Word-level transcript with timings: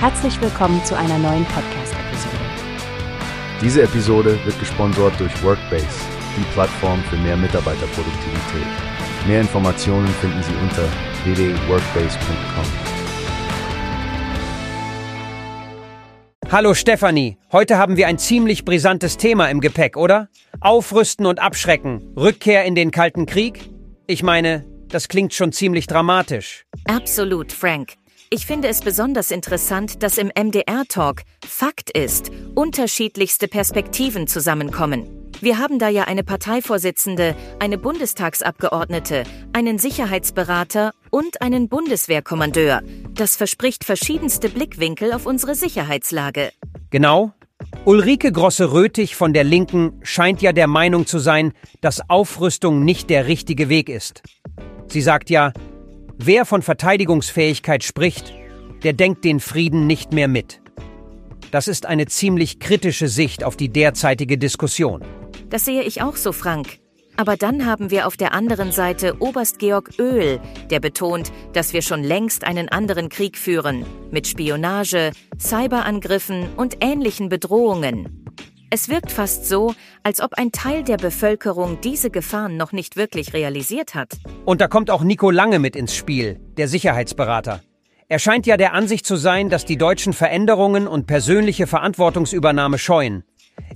Herzlich 0.00 0.40
willkommen 0.40 0.84
zu 0.84 0.96
einer 0.96 1.18
neuen 1.18 1.44
Podcast-Episode. 1.46 2.36
Diese 3.60 3.82
Episode 3.82 4.38
wird 4.44 4.56
gesponsert 4.60 5.18
durch 5.18 5.42
Workbase, 5.42 5.88
die 6.36 6.44
Plattform 6.52 7.02
für 7.10 7.16
mehr 7.16 7.36
Mitarbeiterproduktivität. 7.36 8.68
Mehr 9.26 9.40
Informationen 9.40 10.06
finden 10.20 10.40
Sie 10.44 10.54
unter 10.62 10.84
www.workbase.com. 11.24 12.64
Hallo 16.52 16.74
Stefanie, 16.74 17.36
heute 17.50 17.76
haben 17.76 17.96
wir 17.96 18.06
ein 18.06 18.18
ziemlich 18.18 18.64
brisantes 18.64 19.16
Thema 19.16 19.50
im 19.50 19.60
Gepäck, 19.60 19.96
oder? 19.96 20.28
Aufrüsten 20.60 21.26
und 21.26 21.40
abschrecken, 21.40 22.14
Rückkehr 22.16 22.64
in 22.64 22.76
den 22.76 22.92
Kalten 22.92 23.26
Krieg? 23.26 23.68
Ich 24.06 24.22
meine, 24.22 24.64
das 24.86 25.08
klingt 25.08 25.34
schon 25.34 25.50
ziemlich 25.50 25.88
dramatisch. 25.88 26.66
Absolut, 26.84 27.50
Frank. 27.50 27.94
Ich 28.30 28.44
finde 28.44 28.68
es 28.68 28.82
besonders 28.82 29.30
interessant, 29.30 30.02
dass 30.02 30.18
im 30.18 30.26
MDR-Talk 30.28 31.22
Fakt 31.46 31.90
ist, 31.96 32.30
unterschiedlichste 32.54 33.48
Perspektiven 33.48 34.26
zusammenkommen. 34.26 35.32
Wir 35.40 35.58
haben 35.58 35.78
da 35.78 35.88
ja 35.88 36.04
eine 36.04 36.24
Parteivorsitzende, 36.24 37.34
eine 37.58 37.78
Bundestagsabgeordnete, 37.78 39.22
einen 39.54 39.78
Sicherheitsberater 39.78 40.92
und 41.10 41.40
einen 41.40 41.70
Bundeswehrkommandeur. 41.70 42.82
Das 43.14 43.36
verspricht 43.36 43.84
verschiedenste 43.84 44.50
Blickwinkel 44.50 45.14
auf 45.14 45.24
unsere 45.24 45.54
Sicherheitslage. 45.54 46.50
Genau. 46.90 47.32
Ulrike 47.86 48.30
Grosse-Röthig 48.30 49.16
von 49.16 49.32
der 49.32 49.44
Linken 49.44 50.00
scheint 50.02 50.42
ja 50.42 50.52
der 50.52 50.66
Meinung 50.66 51.06
zu 51.06 51.18
sein, 51.18 51.54
dass 51.80 52.10
Aufrüstung 52.10 52.84
nicht 52.84 53.08
der 53.08 53.26
richtige 53.26 53.70
Weg 53.70 53.88
ist. 53.88 54.22
Sie 54.88 55.00
sagt 55.00 55.30
ja, 55.30 55.52
Wer 56.20 56.44
von 56.44 56.62
Verteidigungsfähigkeit 56.62 57.84
spricht, 57.84 58.34
der 58.82 58.92
denkt 58.92 59.24
den 59.24 59.38
Frieden 59.38 59.86
nicht 59.86 60.12
mehr 60.12 60.26
mit. 60.26 60.60
Das 61.52 61.68
ist 61.68 61.86
eine 61.86 62.06
ziemlich 62.06 62.58
kritische 62.58 63.06
Sicht 63.06 63.44
auf 63.44 63.56
die 63.56 63.68
derzeitige 63.68 64.36
Diskussion. 64.36 65.02
Das 65.48 65.64
sehe 65.64 65.82
ich 65.82 66.02
auch 66.02 66.16
so, 66.16 66.32
Frank. 66.32 66.80
Aber 67.16 67.36
dann 67.36 67.66
haben 67.66 67.92
wir 67.92 68.08
auf 68.08 68.16
der 68.16 68.32
anderen 68.32 68.72
Seite 68.72 69.16
Oberst 69.20 69.60
Georg 69.60 69.90
Öl, 70.00 70.40
der 70.70 70.80
betont, 70.80 71.32
dass 71.52 71.72
wir 71.72 71.82
schon 71.82 72.02
längst 72.02 72.44
einen 72.44 72.68
anderen 72.68 73.08
Krieg 73.10 73.38
führen, 73.38 73.86
mit 74.10 74.26
Spionage, 74.26 75.12
Cyberangriffen 75.38 76.48
und 76.56 76.78
ähnlichen 76.80 77.28
Bedrohungen. 77.28 78.27
Es 78.70 78.90
wirkt 78.90 79.10
fast 79.10 79.46
so, 79.46 79.74
als 80.02 80.20
ob 80.20 80.34
ein 80.34 80.52
Teil 80.52 80.82
der 80.82 80.98
Bevölkerung 80.98 81.80
diese 81.80 82.10
Gefahren 82.10 82.58
noch 82.58 82.72
nicht 82.72 82.96
wirklich 82.96 83.32
realisiert 83.32 83.94
hat. 83.94 84.18
Und 84.44 84.60
da 84.60 84.68
kommt 84.68 84.90
auch 84.90 85.02
Nico 85.02 85.30
Lange 85.30 85.58
mit 85.58 85.74
ins 85.74 85.94
Spiel, 85.94 86.38
der 86.58 86.68
Sicherheitsberater. 86.68 87.62
Er 88.08 88.18
scheint 88.18 88.46
ja 88.46 88.58
der 88.58 88.74
Ansicht 88.74 89.06
zu 89.06 89.16
sein, 89.16 89.48
dass 89.48 89.64
die 89.64 89.78
Deutschen 89.78 90.12
Veränderungen 90.12 90.86
und 90.86 91.06
persönliche 91.06 91.66
Verantwortungsübernahme 91.66 92.78
scheuen. 92.78 93.24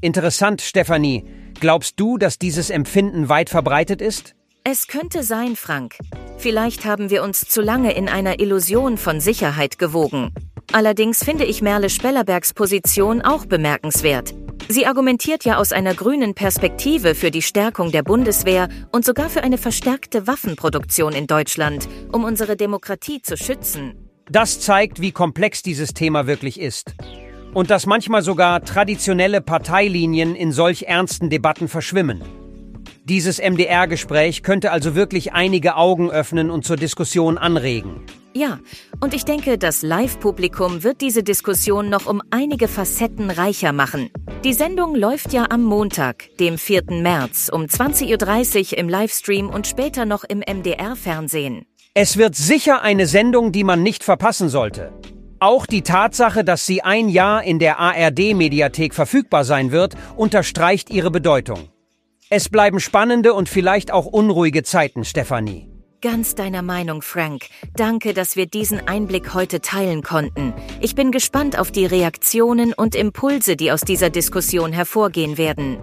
Interessant, 0.00 0.60
Stefanie. 0.60 1.24
Glaubst 1.60 2.00
du, 2.00 2.18
dass 2.18 2.38
dieses 2.38 2.70
Empfinden 2.70 3.28
weit 3.28 3.48
verbreitet 3.48 4.02
ist? 4.02 4.34
Es 4.64 4.88
könnte 4.88 5.22
sein, 5.22 5.56
Frank. 5.56 5.96
Vielleicht 6.36 6.84
haben 6.84 7.10
wir 7.10 7.22
uns 7.22 7.42
zu 7.42 7.62
lange 7.62 7.92
in 7.94 8.08
einer 8.08 8.40
Illusion 8.40 8.98
von 8.98 9.20
Sicherheit 9.20 9.78
gewogen. 9.78 10.34
Allerdings 10.72 11.24
finde 11.24 11.44
ich 11.44 11.62
Merle 11.62 11.90
Spellerbergs 11.90 12.54
Position 12.54 13.22
auch 13.22 13.46
bemerkenswert. 13.46 14.34
Sie 14.70 14.86
argumentiert 14.86 15.44
ja 15.44 15.56
aus 15.56 15.72
einer 15.72 15.94
grünen 15.94 16.34
Perspektive 16.34 17.16
für 17.16 17.32
die 17.32 17.42
Stärkung 17.42 17.90
der 17.90 18.04
Bundeswehr 18.04 18.68
und 18.92 19.04
sogar 19.04 19.28
für 19.28 19.42
eine 19.42 19.58
verstärkte 19.58 20.28
Waffenproduktion 20.28 21.12
in 21.12 21.26
Deutschland, 21.26 21.88
um 22.12 22.22
unsere 22.22 22.54
Demokratie 22.56 23.20
zu 23.20 23.36
schützen. 23.36 23.94
Das 24.30 24.60
zeigt, 24.60 25.00
wie 25.00 25.10
komplex 25.10 25.64
dieses 25.64 25.92
Thema 25.92 26.28
wirklich 26.28 26.60
ist. 26.60 26.94
Und 27.52 27.70
dass 27.70 27.86
manchmal 27.86 28.22
sogar 28.22 28.62
traditionelle 28.62 29.40
Parteilinien 29.40 30.36
in 30.36 30.52
solch 30.52 30.84
ernsten 30.84 31.30
Debatten 31.30 31.66
verschwimmen. 31.66 32.22
Dieses 33.02 33.40
MDR-Gespräch 33.40 34.44
könnte 34.44 34.70
also 34.70 34.94
wirklich 34.94 35.32
einige 35.32 35.74
Augen 35.74 36.12
öffnen 36.12 36.48
und 36.48 36.64
zur 36.64 36.76
Diskussion 36.76 37.38
anregen. 37.38 38.02
Ja, 38.32 38.60
und 39.00 39.12
ich 39.12 39.24
denke, 39.24 39.58
das 39.58 39.82
Live-Publikum 39.82 40.84
wird 40.84 41.00
diese 41.00 41.24
Diskussion 41.24 41.88
noch 41.88 42.06
um 42.06 42.22
einige 42.30 42.68
Facetten 42.68 43.28
reicher 43.30 43.72
machen. 43.72 44.10
Die 44.44 44.52
Sendung 44.52 44.94
läuft 44.94 45.32
ja 45.32 45.46
am 45.50 45.64
Montag, 45.64 46.28
dem 46.38 46.56
4. 46.56 46.84
März 46.90 47.50
um 47.52 47.62
20.30 47.62 48.72
Uhr 48.72 48.78
im 48.78 48.88
Livestream 48.88 49.48
und 49.48 49.66
später 49.66 50.04
noch 50.04 50.22
im 50.22 50.38
MDR-Fernsehen. 50.38 51.66
Es 51.92 52.16
wird 52.16 52.36
sicher 52.36 52.82
eine 52.82 53.06
Sendung, 53.06 53.50
die 53.50 53.64
man 53.64 53.82
nicht 53.82 54.04
verpassen 54.04 54.48
sollte. 54.48 54.92
Auch 55.40 55.66
die 55.66 55.82
Tatsache, 55.82 56.44
dass 56.44 56.66
sie 56.66 56.82
ein 56.82 57.08
Jahr 57.08 57.42
in 57.42 57.58
der 57.58 57.80
ARD-Mediathek 57.80 58.94
verfügbar 58.94 59.44
sein 59.44 59.72
wird, 59.72 59.94
unterstreicht 60.16 60.90
ihre 60.90 61.10
Bedeutung. 61.10 61.70
Es 62.28 62.48
bleiben 62.48 62.78
spannende 62.78 63.34
und 63.34 63.48
vielleicht 63.48 63.90
auch 63.90 64.06
unruhige 64.06 64.62
Zeiten, 64.62 65.04
Stefanie. 65.04 65.69
Ganz 66.02 66.34
deiner 66.34 66.62
Meinung, 66.62 67.02
Frank. 67.02 67.46
Danke, 67.76 68.14
dass 68.14 68.34
wir 68.34 68.46
diesen 68.46 68.88
Einblick 68.88 69.34
heute 69.34 69.60
teilen 69.60 70.02
konnten. 70.02 70.54
Ich 70.80 70.94
bin 70.94 71.12
gespannt 71.12 71.58
auf 71.58 71.70
die 71.70 71.84
Reaktionen 71.84 72.72
und 72.72 72.94
Impulse, 72.94 73.54
die 73.54 73.70
aus 73.70 73.82
dieser 73.82 74.08
Diskussion 74.08 74.72
hervorgehen 74.72 75.36
werden. 75.36 75.76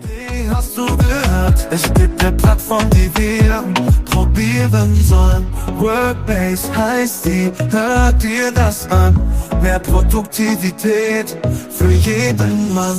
Wie 0.00 0.48
hast 0.48 0.78
du 0.78 0.86
gehört? 0.86 1.68
Es 1.70 1.82
gibt 1.92 2.24
eine 2.24 2.34
Plattform, 2.34 2.88
die 2.90 3.10
wir 3.18 3.62
probieren 4.06 4.94
sollen. 5.02 5.46
Workbase 5.78 6.74
heißt 6.74 7.26
die, 7.26 7.52
hört 7.70 8.22
dir 8.22 8.50
das 8.52 8.90
an. 8.90 9.20
Mehr 9.60 9.80
Produktivität 9.80 11.36
für 11.70 11.90
jeden 11.90 12.72
Mann. 12.72 12.98